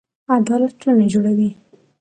[0.35, 1.49] عدالت ټولنه جوړوي